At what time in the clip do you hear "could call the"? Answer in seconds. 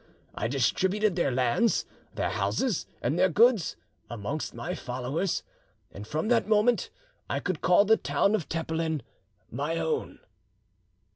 7.39-7.97